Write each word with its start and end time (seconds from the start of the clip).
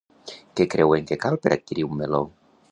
Què 0.59 0.65
creuen 0.75 1.05
que 1.13 1.19
cal 1.27 1.39
per 1.45 1.53
adquirir 1.59 1.87
un 1.91 1.95
meló? 2.01 2.27